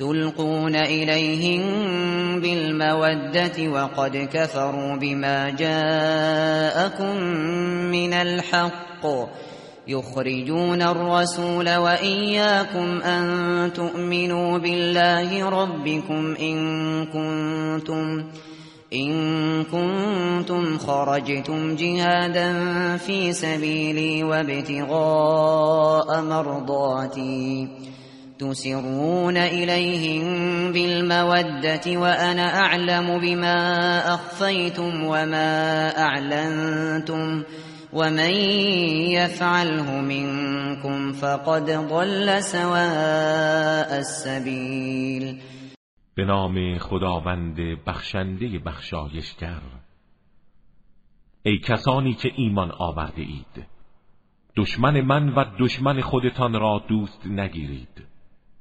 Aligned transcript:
تلقون 0.00 0.76
إليهم 0.76 1.60
بالمودة 2.40 3.68
وقد 3.68 4.28
كفروا 4.32 4.96
بما 4.96 5.50
جاءكم 5.50 7.16
من 7.92 8.12
الحق 8.12 9.06
يخرجون 9.88 10.82
الرسول 10.82 11.76
وإياكم 11.76 13.00
أن 13.02 13.72
تؤمنوا 13.72 14.58
بالله 14.58 15.48
ربكم 15.48 16.36
إن 16.40 16.58
كنتم 17.06 18.24
إن 18.92 19.64
كنتم 19.64 20.78
خرجتم 20.78 21.76
جهادا 21.76 22.56
في 22.96 23.32
سبيلي 23.32 24.24
وابتغاء 24.24 26.22
مرضاتي 26.22 27.68
تسرون 28.40 29.36
إليهم 29.36 30.24
بالمودة 30.72 32.00
وأنا 32.00 32.60
أعلم 32.60 33.20
بما 33.20 33.58
أخفيتم 34.14 35.04
وما 35.04 35.88
أعلنتم 35.98 37.42
ومن 37.92 38.34
يفعله 39.10 40.00
منكم 40.00 41.12
فقد 41.12 41.70
ضل 41.70 42.42
سواء 42.42 43.98
السبيل. 43.98 45.40
به 46.16 46.24
نام 46.24 46.78
خداوند 46.78 47.56
بخشنده 47.86 48.58
بخشایشگر. 48.58 49.62
ای 51.42 51.58
کسانی 51.58 52.14
که 52.14 52.30
ایمان 52.36 52.70
آورده 52.78 53.22
اید 53.22 53.66
دشمن 54.56 55.00
من 55.00 55.28
و 55.28 55.44
دشمن 55.58 56.00
خودتان 56.00 56.52
را 56.52 56.82
دوست 56.88 57.26
نگیرید. 57.26 58.09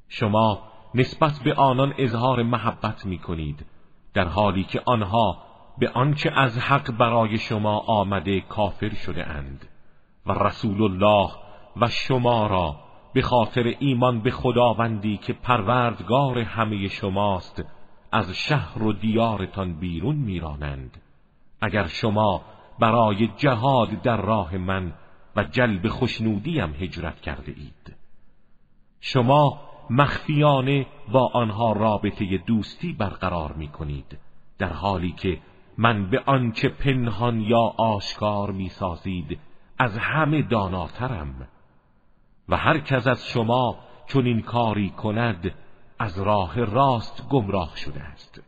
شما 0.09 0.59
نسبت 0.95 1.39
به 1.43 1.53
آنان 1.53 1.93
اظهار 1.97 2.43
محبت 2.43 3.05
می 3.05 3.17
کنید 3.17 3.65
در 4.13 4.27
حالی 4.27 4.63
که 4.63 4.81
آنها 4.85 5.37
به 5.77 5.89
آنچه 5.89 6.31
از 6.35 6.57
حق 6.57 6.91
برای 6.91 7.37
شما 7.37 7.77
آمده 7.77 8.41
کافر 8.41 8.89
شده 8.89 9.27
اند. 9.27 9.67
و 10.25 10.31
رسول 10.31 10.83
الله 10.83 11.29
و 11.77 11.87
شما 11.89 12.47
را 12.47 12.75
به 13.13 13.21
خاطر 13.21 13.75
ایمان 13.79 14.21
به 14.21 14.31
خداوندی 14.31 15.17
که 15.17 15.33
پروردگار 15.33 16.39
همه 16.39 16.87
شماست 16.87 17.63
از 18.11 18.31
شهر 18.31 18.83
و 18.83 18.93
دیارتان 18.93 19.73
بیرون 19.73 20.15
میرانند. 20.15 21.01
اگر 21.61 21.87
شما 21.87 22.41
برای 22.79 23.27
جهاد 23.27 24.01
در 24.01 24.21
راه 24.21 24.57
من 24.57 24.93
و 25.35 25.43
جلب 25.43 25.87
خوشنودیم 25.87 26.75
هجرت 26.79 27.21
کرده 27.21 27.51
اید. 27.57 27.95
شما 28.99 29.68
مخفیانه 29.89 30.85
با 31.11 31.27
آنها 31.33 31.73
رابطه 31.73 32.37
دوستی 32.37 32.93
برقرار 32.93 33.51
می 33.53 33.67
کنید 33.67 34.17
در 34.57 34.73
حالی 34.73 35.11
که 35.11 35.39
من 35.77 36.09
به 36.09 36.23
آنچه 36.25 36.69
پنهان 36.69 37.41
یا 37.41 37.73
آشکار 37.77 38.51
می‌سازید 38.51 39.39
از 39.77 39.97
همه 39.97 40.41
داناترم. 40.41 41.47
و 42.49 42.57
هر 42.57 42.79
کس 42.79 43.07
از 43.07 43.27
شما 43.27 43.75
چون 44.07 44.25
این 44.25 44.41
کاری 44.41 44.89
کند 44.89 45.53
از 45.99 46.19
راه 46.19 46.63
راست 46.63 47.29
گمراه 47.29 47.75
شده 47.75 48.01
است. 48.01 48.41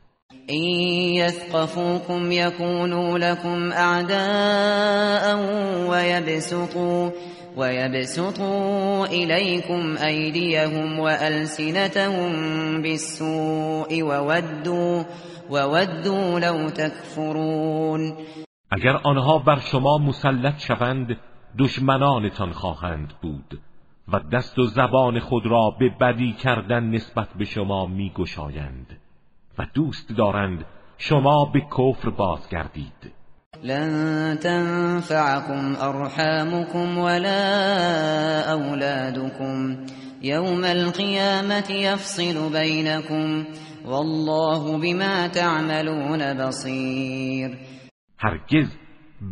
این 0.51 1.16
یثقفوکم 1.16 2.31
یکونوا 2.31 3.17
لكم 3.17 3.72
اعداء 3.72 5.35
ویبسطوا 5.89 7.09
ويبسطوا 7.57 9.06
إليكم 9.06 9.97
أيديهم 9.97 11.00
وألسنتهم 11.00 12.31
بالسوء 12.81 14.01
وودوا 14.01 15.03
وودوا 15.50 16.40
لو 16.40 16.69
تكفرون 16.69 18.13
اگر 18.72 19.00
آنها 19.03 19.38
بر 19.38 19.59
شما 19.59 19.97
مسلط 19.97 20.59
شوند 20.59 21.17
دشمنانتان 21.59 22.51
خواهند 22.51 23.13
بود 23.22 23.59
و 24.13 24.19
دست 24.19 24.59
و 24.59 24.66
زبان 24.66 25.19
خود 25.19 25.45
را 25.45 25.75
به 25.79 25.90
بدی 26.01 26.34
کردن 26.34 26.84
نسبت 26.84 27.28
به 27.38 27.45
شما 27.45 27.85
میگشایند. 27.85 29.00
و 29.61 29.66
دوست 29.73 30.11
دارند 30.17 30.66
شما 30.97 31.45
به 31.45 31.61
کفر 31.61 32.09
بازگردید. 32.09 33.13
لن 33.63 34.38
تنفعكم 34.38 35.75
أرحامكم 35.75 36.97
ولا 36.97 38.51
أولادكم 38.51 39.77
يوم 40.22 40.63
القيامة 40.63 41.72
يفصل 41.72 42.51
بينكم 42.53 43.45
والله 43.85 44.77
بما 44.77 45.27
تعملون 45.27 46.33
بصير 46.33 47.57
هرگز 48.19 48.78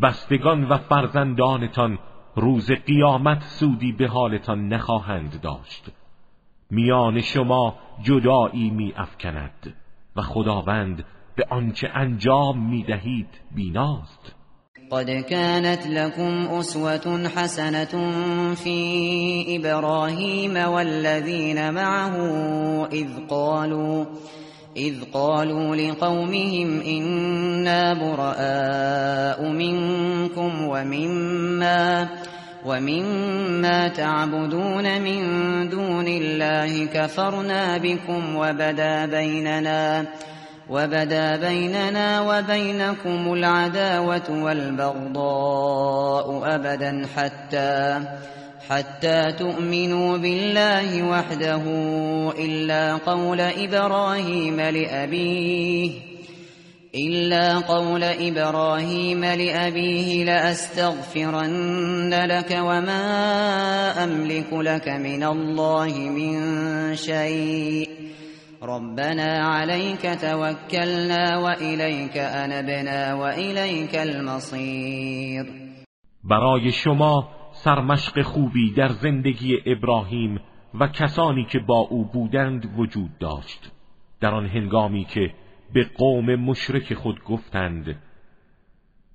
بستگان 0.01 0.63
و 0.63 0.78
فرزندانتان 0.78 1.97
روز 2.35 2.72
قیامت 2.72 3.41
سودی 3.41 3.91
به 3.91 4.07
حالتان 4.07 4.67
نخواهند 4.67 5.41
داشت. 5.41 5.91
میان 6.72 7.22
شما 7.22 7.75
جدایی 8.03 8.69
می 8.69 8.94
افکند 8.97 9.73
و 10.16 10.22
خداوند 10.22 11.06
به 11.36 11.46
آنچه 11.50 11.88
انجام 11.96 12.70
می 12.70 12.84
دهید 12.84 13.30
بیناست. 13.56 14.36
قد 14.92 15.09
كانت 15.30 15.88
لكم 15.88 16.47
أسوة 16.59 17.28
حسنة 17.36 17.94
في 18.56 18.80
إبراهيم 19.59 20.56
والذين 20.70 21.74
معه 21.74 22.16
إذ 22.92 23.08
قالوا 23.30 24.06
إذ 24.78 25.03
قالوا 25.14 25.75
لقومهم 25.75 26.81
إنا 26.81 27.94
براء 27.94 29.52
منكم 29.52 30.68
ومما 30.68 32.09
ومما 32.66 33.88
تعبدون 33.88 35.02
من 35.02 35.20
دون 35.70 36.08
الله 36.08 36.86
كفرنا 36.86 37.78
بكم 37.78 38.36
وبدا 38.36 39.06
بيننا 39.06 40.06
وبدا 40.70 41.36
بيننا 41.36 42.22
وبينكم 42.22 43.34
العداوة 43.34 44.30
والبغضاء 44.30 46.56
أبدا 46.56 47.08
حتى 47.16 48.00
حتى 48.70 49.31
تؤمنوا 49.31 50.18
بالله 50.18 51.03
وحده 51.03 51.62
إلا 52.40 52.96
قول 52.96 53.41
إبراهيم 53.41 54.62
لأبيه 54.62 55.91
إلا 56.95 57.59
قول 57.59 58.03
إبراهيم 58.03 59.25
لأبيه 59.25 60.25
لأستغفرن 60.25 62.13
لك 62.13 62.51
وما 62.51 63.03
أملك 64.03 64.53
لك 64.53 64.88
من 64.88 65.23
الله 65.23 65.94
من 66.09 66.35
شيء. 66.95 67.89
ربنا 68.63 69.45
عليك 69.47 70.01
توكلنا 70.01 71.38
وإليك 71.38 72.17
أنبنا 72.17 73.14
وإليك 73.14 73.96
المصير. 73.96 75.46
برای 76.23 76.72
شما 76.72 77.23
سرمشق 77.52 78.22
خوبی 78.22 78.73
در 78.78 78.90
زندگی 78.90 79.58
ابراهیم 79.66 80.40
و 80.79 80.87
کسانی 80.87 81.46
که 81.46 81.59
با 81.59 81.79
او 81.79 82.05
بودند 82.14 82.66
وجود 82.78 83.09
داشت. 83.19 83.72
در 84.22 84.34
آن 84.34 84.46
هنگامی 84.46 85.05
که 85.05 85.31
به 85.73 85.89
قوم 85.97 86.35
مشرک 86.35 86.93
خود 86.93 87.23
گفتند 87.23 88.01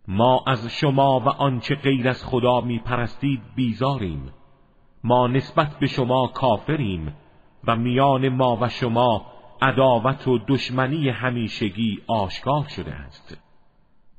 ما 0.09 0.45
از 0.47 0.69
شما 0.69 1.21
و 1.21 1.29
آنچه 1.29 1.75
غیر 1.75 2.09
از 2.09 2.25
خدا 2.25 2.61
می 2.61 2.79
پرستید 2.79 3.41
بیزاریم. 3.57 4.33
ما 5.05 5.27
نسبت 5.27 5.79
به 5.79 5.87
شما 5.87 6.27
کافریم 6.27 7.15
و 7.65 7.77
میان 7.77 8.29
ما 8.29 8.59
و 8.61 8.69
شما 8.69 9.27
عداوت 9.63 10.29
و 10.29 10.39
دشمنی 10.39 11.09
همیشگی 11.09 12.03
آشکار 12.07 12.65
شده 12.77 12.95
است. 12.95 13.43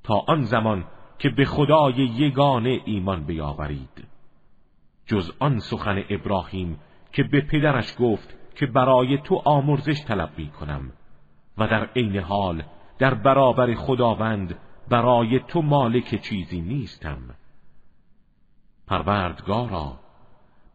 تا 0.03 0.23
آن 0.27 0.41
زمان 0.41 0.85
که 1.19 1.29
به 1.29 1.45
خدای 1.45 1.93
یگانه 1.93 2.81
ایمان 2.85 3.23
بیاورید. 3.23 4.07
جز 5.05 5.31
آن 5.39 5.59
سخن 5.59 6.03
ابراهیم 6.09 6.79
که 7.13 7.23
به 7.23 7.41
پدرش 7.41 7.95
گفت 7.99 8.37
که 8.55 8.65
برای 8.65 9.17
تو 9.17 9.41
آمرزش 9.45 10.03
طلب 10.07 10.29
می 10.37 10.47
کنم 10.47 10.91
و 11.57 11.67
در 11.67 11.89
عین 11.95 12.17
حال 12.17 12.63
در 12.99 13.13
برابر 13.13 13.73
خداوند 13.73 14.57
برای 14.89 15.39
تو 15.39 15.61
مالک 15.61 16.21
چیزی 16.21 16.61
نیستم. 16.61 17.35
پروردگارا 18.87 19.99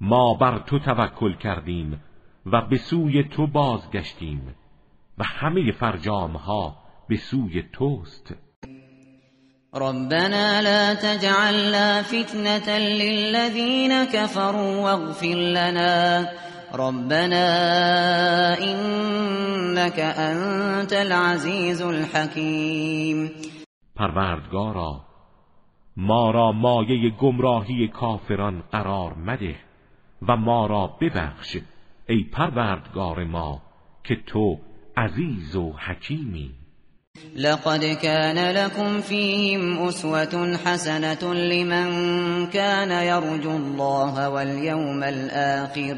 ما 0.01 0.35
بر 0.35 0.59
تو 0.59 0.79
توکل 0.79 1.35
کردیم 1.35 2.01
و 2.47 2.61
به 2.61 2.77
سوی 2.77 3.23
تو 3.23 3.47
بازگشتیم 3.47 4.55
و 5.19 5.25
همه 5.25 5.73
فرجام 5.73 6.33
ها 6.37 6.77
به 7.09 7.17
سوی 7.17 7.63
توست. 7.63 8.35
ربنا 9.75 10.61
لا 10.61 10.95
تجعلنا 10.95 12.03
فتنة 12.03 12.79
للذين 12.79 14.05
كفروا 14.05 14.83
واغفر 14.83 15.27
لنا 15.27 16.27
ربنا 16.75 17.47
إنك 18.59 19.99
أنت 19.99 20.93
العزيز 20.93 21.83
الحكيم. 21.83 23.31
پروردگارا 23.97 25.01
ما 25.97 26.31
را 26.31 26.53
مایه 26.53 27.11
گمراهی 27.11 27.89
کافران 27.89 28.63
قرار 28.73 29.15
مده 29.15 29.55
و 30.29 30.37
ما 30.37 30.67
را 30.67 30.87
ببخش 31.01 31.57
ای 32.09 32.25
پروردگار 32.33 33.25
ما 33.25 33.63
که 34.05 34.17
تو 34.27 34.59
عزیز 34.97 35.57
و 35.57 35.73
حکیمی. 35.73 36.51
لقد 37.37 37.85
كان 38.03 38.39
لكم 38.39 39.01
فيهم 39.01 39.89
أسوة 39.89 40.57
حسنة 40.57 41.35
لمن 41.35 41.91
كان 42.47 42.91
يرجو 42.91 43.51
الله 43.51 44.29
واليوم 44.29 45.03
الآخر. 45.03 45.97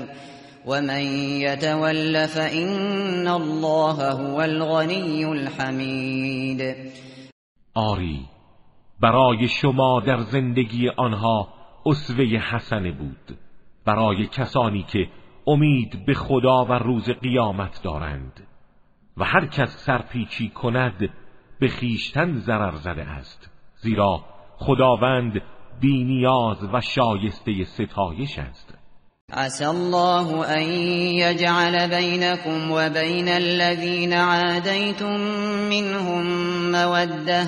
ومن 0.67 1.03
يتول 1.41 2.27
فإن 2.27 3.29
الله 3.29 4.11
هو 4.13 4.41
الغني 4.41 5.25
الحمید 5.25 6.63
آری 7.75 8.21
برای 9.01 9.49
شما 9.49 10.01
در 10.01 10.21
زندگی 10.21 10.89
آنها 10.89 11.49
اسوه 11.87 12.25
حسنه 12.25 12.93
بود 12.93 13.39
برای 13.85 14.27
کسانی 14.27 14.83
که 14.83 15.09
امید 15.47 16.07
به 16.07 16.15
خدا 16.15 16.65
و 16.65 16.73
روز 16.73 17.11
قیامت 17.11 17.83
دارند. 17.83 18.47
و 19.17 19.25
هر 19.25 19.47
کس 19.47 19.77
سرپیچی 19.77 20.49
کند 20.49 21.11
به 21.61 21.69
خیشتن 21.69 22.35
ضرر 22.35 22.75
زده 22.75 23.03
است 23.03 23.51
زیرا 23.77 24.25
خداوند 24.57 25.43
بینیاز 25.81 26.65
و 26.73 26.81
شایسته 26.81 27.65
ستایش 27.65 28.39
است. 28.39 28.82
عسى 29.33 29.67
الله 29.67 30.45
ان 30.45 30.63
يجعل 31.13 31.89
بينكم 31.89 32.71
وبين 32.71 33.29
الذين 33.29 34.13
عاديتم 34.13 35.21
منهم 35.71 36.25
موده 36.73 37.47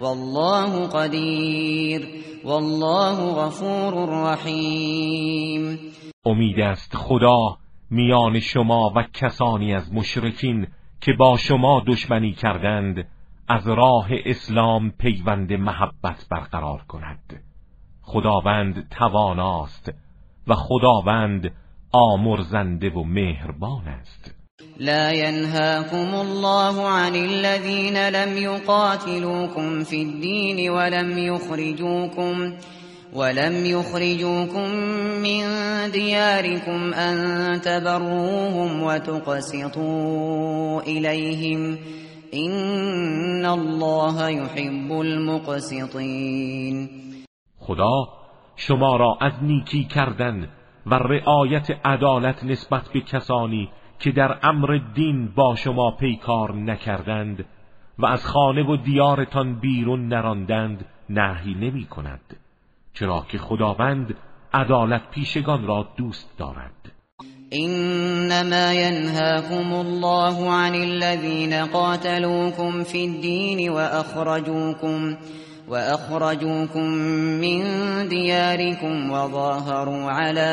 والله 0.00 0.86
قدیر 0.86 2.08
والله 2.44 3.34
غفور 3.34 4.08
رحیم 4.32 5.78
امید 6.26 6.60
است 6.60 6.96
خدا 6.96 7.56
میان 7.90 8.40
شما 8.40 8.92
و 8.96 9.02
کسانی 9.02 9.74
از 9.74 9.92
مشرکین 9.92 10.66
که 11.00 11.12
با 11.12 11.36
شما 11.36 11.82
دشمنی 11.86 12.32
کردند 12.32 13.08
از 13.48 13.68
راه 13.68 14.08
اسلام 14.24 14.90
پیوند 14.90 15.52
محبت 15.52 16.26
برقرار 16.30 16.82
کند. 16.88 17.42
خداوند 18.02 18.88
تواناست 18.98 19.92
و 20.48 20.54
خداوند 20.54 21.52
آمرزنده 21.92 22.90
و 22.90 23.02
مهربان 23.04 23.88
است. 23.88 24.34
لا 24.80 25.12
ينهاكم 25.12 26.14
الله 26.14 26.88
عن 26.88 27.14
الذين 27.14 28.08
لم 28.08 28.36
يقاتلوكم 28.36 29.84
في 29.84 30.02
الدين 30.02 30.70
ولم 30.70 31.18
يخرجوكم 31.18 32.52
ولم 33.14 33.66
يخرجوكم 33.66 34.70
من 35.22 35.42
دياركم 35.92 36.94
أن 36.94 37.60
تبروهم 37.60 38.82
وتقسطوا 38.82 40.00
إليهم 40.80 41.78
إن 42.34 43.46
الله 43.46 44.28
يحب 44.28 44.92
المقسطين 45.00 46.88
خدا 47.60 48.15
شما 48.56 48.96
را 48.96 49.18
از 49.20 49.32
نیکی 49.42 49.84
کردن 49.84 50.48
و 50.86 50.94
رعایت 50.94 51.70
عدالت 51.84 52.44
نسبت 52.44 52.88
به 52.88 53.00
کسانی 53.00 53.70
که 53.98 54.10
در 54.10 54.38
امر 54.42 54.80
دین 54.94 55.28
با 55.28 55.54
شما 55.54 55.90
پیکار 55.90 56.54
نکردند 56.54 57.44
و 57.98 58.06
از 58.06 58.26
خانه 58.26 58.62
و 58.62 58.76
دیارتان 58.76 59.54
بیرون 59.60 60.08
نراندند 60.08 60.84
نهی 61.10 61.54
نمی 61.54 61.84
کند. 61.84 62.36
چرا 62.94 63.24
که 63.28 63.38
خداوند 63.38 64.14
عدالت 64.54 65.10
پیشگان 65.10 65.66
را 65.66 65.88
دوست 65.96 66.38
دارد. 66.38 66.92
انما 67.52 68.72
ينهاكم 68.72 69.72
الله 69.72 70.50
عن 70.50 70.74
الذين 70.74 71.66
قاتلوكم 71.66 72.84
في 72.84 73.04
الدين 73.04 73.68
واخرجوكم 73.68 75.16
واخرجوكم 75.68 76.86
من 77.40 77.62
دياركم 78.08 79.10
وظاهروا 79.10 80.10
على 80.10 80.50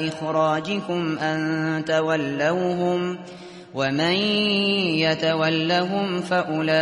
اخراجكم 0.00 1.18
ان 1.18 1.84
تولوهم 1.84 3.18
ومن 3.74 4.14
يتولهم 5.00 6.20
فاولئك 6.20 6.74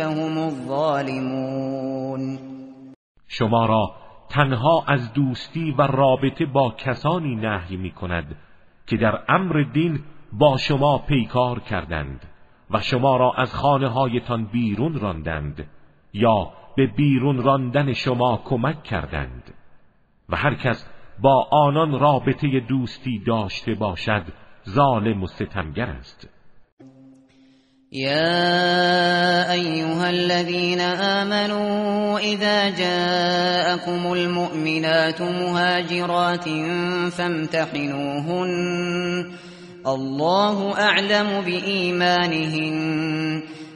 هم 0.00 0.38
الظالمون. 0.38 2.38
شما 3.28 3.66
را 3.66 3.94
تنها 4.30 4.84
از 4.88 5.12
دوستی 5.12 5.74
و 5.78 5.82
رابطه 5.82 6.46
با 6.46 6.74
کسانی 6.78 7.36
نهی 7.36 7.76
می 7.76 7.90
کند 7.90 8.36
که 8.86 8.96
در 8.96 9.18
امر 9.28 9.64
دین 9.72 10.00
با 10.32 10.56
شما 10.56 10.98
پیکار 10.98 11.60
کردند 11.60 12.20
و 12.70 12.80
شما 12.80 13.16
را 13.16 13.32
از 13.36 13.54
خانه 13.54 13.88
هایتان 13.88 14.44
بیرون 14.44 15.00
راندند. 15.00 15.66
یا 16.12 16.52
به 16.76 16.86
بیرون 16.86 17.42
راندن 17.42 17.92
شما 17.92 18.42
کمک 18.44 18.82
کردند 18.82 19.54
و 20.28 20.36
هر 20.36 20.54
کس 20.54 20.86
با 21.22 21.48
آنان 21.50 22.00
رابطه 22.00 22.60
دوستی 22.68 23.18
داشته 23.26 23.74
باشد 23.74 24.22
ظالم 24.68 25.22
و 25.22 25.26
ستمگر 25.26 25.86
است. 25.86 26.28
يا 27.92 29.52
أيها 29.52 30.08
الذين 30.08 30.80
آمنوا 30.80 32.18
إذا 32.18 32.70
جاءكم 32.70 34.12
المؤمنات 34.12 35.22
مهاجرات 35.22 36.48
فامتحنوهن 37.12 38.50
الله 39.86 40.80
أعلم 40.80 41.40
بإيمانهن. 41.40 43.42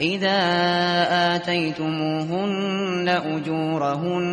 إذا 0.00 0.40
آتيتموهن 1.36 3.08
أجورهن 3.08 4.24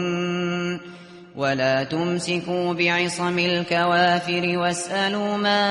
ولا 1.36 1.84
تمسكوا 1.84 2.74
بعصم 2.74 3.40
الكوافر 3.40 4.58
واسألوا 4.58 5.38
ما 5.38 5.64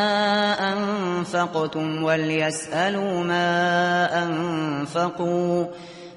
أنفقتم 0.73 2.02
وليسألوا 2.02 3.25
ما 3.25 3.49
أنفقوا 4.25 5.66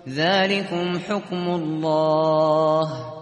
ذلكم 0.09 0.99
حكم 0.99 1.47
الله 1.47 3.13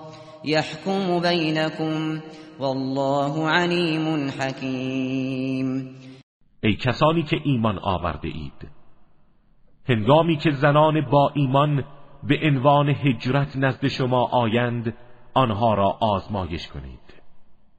يحكم 0.46 1.20
بينكم 1.20 2.20
والله 2.60 3.50
علیم 3.50 4.30
حکیم 4.30 5.96
ای 6.64 6.76
کسانی 6.76 7.24
که 7.24 7.38
ایمان 7.46 7.80
آورده 7.84 8.28
اید 8.28 8.81
هنگامی 9.90 10.38
که 10.38 10.52
زنان 10.52 11.02
با 11.02 11.32
ایمان 11.34 11.84
به 12.24 12.40
عنوان 12.44 12.90
هجرت 12.90 13.58
نزد 13.58 13.88
شما 13.88 14.26
آیند 14.26 14.94
آنها 15.34 15.74
را 15.74 15.98
آزمایش 16.02 16.68
کنید. 16.68 17.22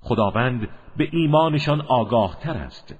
خداوند 0.00 0.68
به 0.97 1.09
ایمانشان 1.12 1.80
آگاه 1.80 2.37
تر 2.40 2.56
است. 2.56 2.94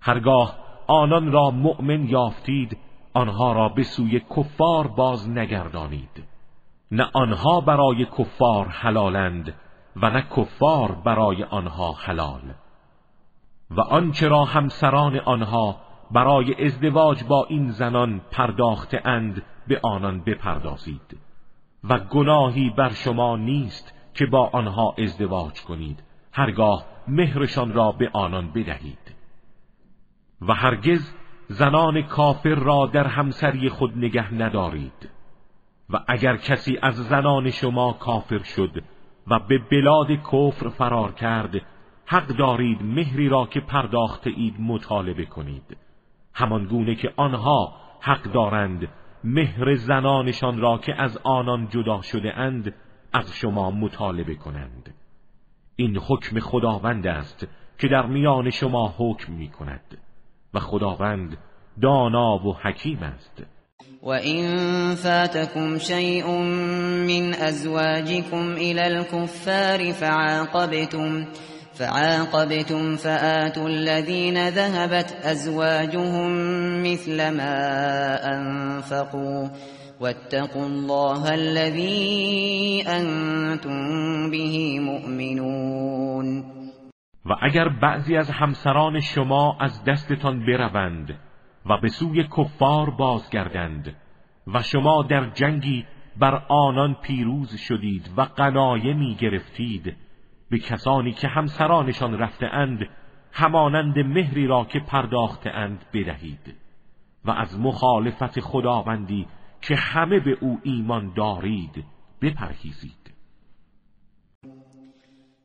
هرگاه 0.00 0.56
آنان 0.86 1.32
را 1.32 1.50
مؤمن 1.50 2.08
یافتید 2.08 2.78
آنها 3.14 3.52
را 3.52 3.68
به 3.68 3.82
سوی 3.82 4.20
کفار 4.20 4.86
باز 4.86 5.30
نگردانید. 5.30 6.24
نه 6.90 7.10
آنها 7.12 7.60
برای 7.60 8.06
کفار 8.18 8.68
حلالند 8.68 9.54
و 9.96 10.10
نه 10.10 10.22
کفار 10.36 10.92
برای 10.92 11.42
آنها 11.42 11.92
حلال. 11.92 12.42
و 13.70 13.80
آنچه 13.80 14.28
را 14.28 14.44
همسران 14.44 15.18
آنها 15.18 15.76
برای 16.10 16.64
ازدواج 16.64 17.24
با 17.24 17.46
این 17.48 17.70
زنان 17.70 18.20
پرداخته 18.30 19.02
اند 19.04 19.42
به 19.66 19.80
آنان 19.82 20.20
بپردازید. 20.20 21.18
و 21.84 21.98
گناهی 21.98 22.70
بر 22.70 22.88
شما 22.88 23.36
نیست 23.36 23.94
که 24.14 24.26
با 24.26 24.50
آنها 24.52 24.94
ازدواج 24.98 25.62
کنید. 25.62 26.02
هرگاه 26.32 26.84
مهرشان 27.08 27.72
را 27.72 27.92
به 27.92 28.10
آنان 28.12 28.50
بدهید. 28.52 29.14
و 30.40 30.54
هرگز 30.54 31.14
زنان 31.48 32.02
کافر 32.02 32.54
را 32.54 32.86
در 32.86 33.06
همسری 33.06 33.68
خود 33.68 33.98
نگه 33.98 34.34
ندارید. 34.34 35.10
و 35.90 36.00
اگر 36.08 36.36
کسی 36.36 36.78
از 36.82 36.94
زنان 36.94 37.50
شما 37.50 37.92
کافر 37.92 38.42
شد 38.42 38.82
و 39.26 39.38
به 39.38 39.58
بلاد 39.58 40.08
کفر 40.10 40.68
فرار 40.68 41.12
کرد 41.12 41.62
حق 42.06 42.26
دارید 42.26 42.82
مهری 42.82 43.28
را 43.28 43.46
که 43.46 43.60
پرداخته 43.60 44.30
اید 44.30 44.54
مطالبه 44.60 45.24
کنید. 45.24 45.76
همان 46.36 46.64
گونه 46.64 46.94
که 46.94 47.12
آنها 47.16 47.74
حق 48.00 48.22
دارند 48.22 48.88
مهر 49.24 49.74
زنانشان 49.74 50.60
را 50.60 50.78
که 50.78 51.02
از 51.02 51.18
آنان 51.24 51.68
جدا 51.68 52.02
شده 52.02 52.38
اند 52.38 52.74
از 53.12 53.32
شما 53.32 53.70
مطالبه 53.70 54.34
کنند. 54.34 54.94
این 55.76 55.98
حکم 55.98 56.40
خداوند 56.40 57.06
است 57.06 57.46
که 57.78 57.88
در 57.88 58.06
میان 58.06 58.50
شما 58.50 58.94
حکم 58.98 59.32
می 59.32 59.48
کند 59.48 59.98
و 60.54 60.60
خداوند 60.60 61.38
دانا 61.82 62.46
و 62.46 62.56
حکیم 62.62 63.02
است. 63.02 63.42
وَإِن 64.02 64.94
فَاتَكُمْ 64.94 65.78
شَيْءٌ 65.78 66.26
مِّنْ 67.06 67.34
أَزْوَاجِكُمْ 67.34 68.54
إِلَى 68.56 68.82
الْكُفَّارِ 68.86 69.92
فَعَاقَبْتُمْ. 69.92 71.26
فعاقبتم 71.78 72.96
فآتوا 72.96 73.68
الذين 73.68 74.48
ذهبت 74.48 75.12
أزواجهم 75.24 76.30
مثل 76.82 77.36
ما 77.36 77.56
أنفقوا 78.34 79.48
واتقوا 80.00 80.66
الله 80.66 81.34
الذي 81.34 82.84
أنتم 82.88 84.30
به 84.30 84.80
مؤمنون. 84.80 86.44
و 87.26 87.32
اگر 87.42 87.68
بعضی 87.68 88.16
از 88.16 88.30
همسران 88.30 89.00
شما 89.00 89.56
از 89.60 89.84
دستتان 89.84 90.46
بروند 90.46 91.18
و 91.66 91.80
به 91.82 91.88
سوی 91.88 92.24
کفار 92.36 92.90
بازگردند 92.90 93.94
و 94.54 94.62
شما 94.62 95.02
در 95.10 95.30
جنگی 95.30 95.84
بر 96.16 96.42
آنان 96.48 96.96
پیروز 97.02 97.56
شدید 97.56 98.10
و 98.16 98.24
غنایمی 98.24 99.16
گرفتید 99.20 99.96
به 100.50 100.58
کسانی 100.58 101.12
که 101.12 101.28
همسرانشان 101.28 102.18
رفته 102.18 102.46
اند 102.46 102.88
همانند 103.32 103.98
مهری 103.98 104.46
را 104.46 104.64
که 104.64 104.80
پرداخته 104.80 105.50
اند 105.50 105.84
بدهید. 105.94 106.54
و 107.24 107.30
از 107.30 107.58
مخالفت 107.58 108.40
خداوندی 108.40 109.26
که 109.60 109.76
همه 109.76 110.20
به 110.20 110.38
او 110.40 110.60
ایمان 110.62 111.12
دارید 111.16 111.84
بپرهیزید. 112.22 113.06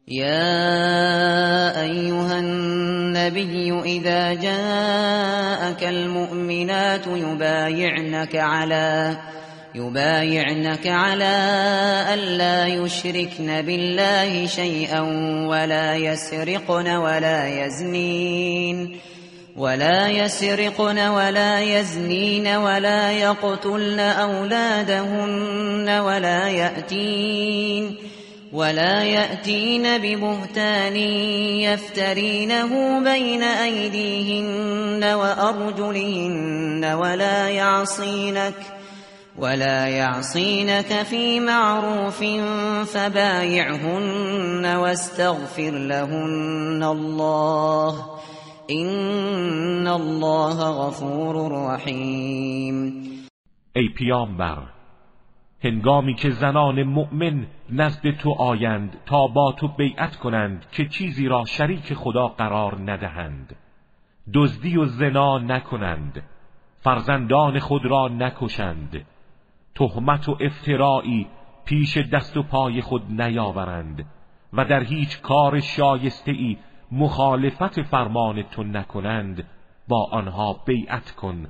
يا 0.08 1.82
أيها 1.82 2.40
النبي 2.40 3.72
إذا 3.72 4.34
جاءك 4.34 5.84
المؤمنات 5.84 7.08
يبايعنك 7.08 8.36
على 8.36 9.18
يبايعنك 9.76 10.88
على 10.88 11.36
ألا 12.14 12.68
يشركن 12.68 13.62
بالله 13.62 14.46
شيئا 14.46 15.00
ولا 15.48 15.96
يسرقن 15.96 16.88
ولا 16.88 17.66
يزنين. 17.66 18.98
ولا 19.58 20.08
يسرقن 20.08 21.00
ولا 21.00 21.62
يزنين 21.62 22.48
ولا 22.48 23.12
يقتلن 23.12 24.00
أولادهن 24.00 25.90
ولا 25.90 26.48
يأتين. 26.48 27.96
ولا 28.54 29.04
يأتين 29.04 29.98
ببهتان 29.98 30.96
يفترينه 31.60 33.00
بين 33.00 33.44
أيديهن 33.44 35.04
وأرجلهن 35.04 36.86
ولا 36.86 37.50
يعصينك. 37.50 38.81
ولا 39.38 39.88
يعصينك 39.88 41.04
في 41.04 41.40
معروف 41.40 42.24
فبايعهن 42.94 44.66
واستغفر 44.76 45.72
لهن 45.72 46.84
الله 46.84 47.96
إن 48.70 49.88
الله 49.88 50.88
غفور 50.88 51.52
رحیم 51.52 53.02
ای 53.76 53.90
پیامبر 53.90 54.58
هنگامی 55.64 56.16
که 56.16 56.30
زنان 56.30 56.84
مؤمن 56.84 57.48
نزد 57.70 58.12
تو 58.12 58.32
آیند 58.32 58.98
تا 59.06 59.28
با 59.28 59.52
تو 59.52 59.68
بیعت 59.68 60.16
کنند 60.16 60.66
که 60.72 60.86
چیزی 60.86 61.28
را 61.28 61.46
شریک 61.46 61.94
خدا 61.94 62.28
قرار 62.28 62.92
ندهند. 62.92 63.56
دزدی 64.34 64.78
و 64.78 64.86
زنا 64.86 65.38
نکنند. 65.38 66.24
فرزندان 66.80 67.60
خود 67.60 67.86
را 67.86 68.08
نکشند. 68.08 69.06
تهمت 69.76 70.30
و 70.30 70.38
افتراعی 70.40 71.28
پیش 71.66 71.98
دست 71.98 72.38
و 72.38 72.44
پای 72.44 72.82
خود 72.82 73.22
نیاورند 73.22 74.06
و 74.54 74.66
در 74.66 74.84
هیچ 74.84 75.22
کار 75.22 75.60
شایسته 75.60 76.32
ای 76.32 76.58
مخالفت 76.92 77.82
فرمان 77.82 78.44
تو 78.44 78.64
نکنند 78.64 79.44
با 79.88 80.08
آنها 80.12 80.62
بیعت 80.66 81.12
کن 81.12 81.48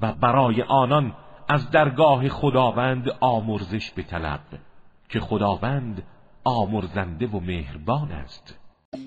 و 0.00 0.12
برای 0.12 0.62
آنان 0.62 1.12
از 1.48 1.70
درگاه 1.70 2.28
خداوند 2.28 3.10
آمرزش 3.20 3.92
بطلب 3.96 4.40
که 5.08 5.20
خداوند 5.20 6.02
آمرزنده 6.44 7.26
و 7.26 7.40
مهربان 7.40 8.12
است. 8.12 8.58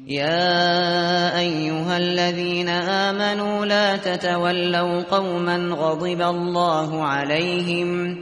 يا 0.07 1.39
أيها 1.39 1.95
الذين 1.95 2.69
آمنوا 2.69 3.65
لا 3.65 3.97
تتولوا 3.97 5.01
قوما 5.01 5.75
غضب 5.75 6.21
الله 6.21 7.03
عليهم 7.03 8.17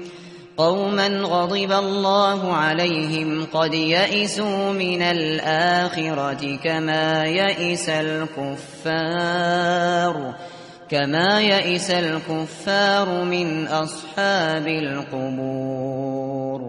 قوما 0.57 1.07
غضب 1.07 1.71
الله 1.71 2.53
عليهم 2.53 3.45
قد 3.45 3.73
يئسوا 3.73 4.73
من 4.73 5.01
الآخرة 5.01 6.57
كما 6.63 7.25
يئس 7.25 7.89
الكفار 7.89 9.35
كما 10.89 11.41
يئس 11.41 11.91
الكفار 11.91 13.23
من 13.23 13.67
اصحاب 13.67 14.67
القبور. 14.67 16.61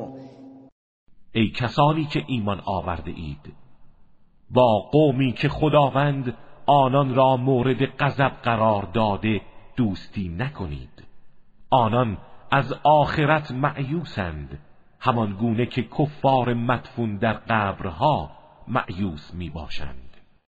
ای 1.32 1.50
کسانی 1.50 2.04
که 2.04 2.20
ایمان 2.26 2.60
آورده 2.64 3.10
اید 3.10 3.54
با 4.50 4.88
قومی 4.92 5.32
که 5.32 5.48
خداوند 5.48 6.34
آنان 6.66 7.14
را 7.14 7.36
مورد 7.36 7.82
غضب 8.00 8.32
قرار 8.42 8.88
داده 8.94 9.40
دوستی 9.76 10.28
نکنید. 10.28 11.04
آنان 11.70 12.18
از 12.50 12.72
آخرت 12.82 13.52
معیوسند 13.52 14.58
همان 15.00 15.32
گونه 15.32 15.66
که 15.66 15.82
کفار 15.82 16.54
مدفون 16.54 17.16
در 17.16 17.32
قبرها 17.32 18.30
معیوس 18.68 19.34
می 19.34 19.50
باشند 19.50 20.07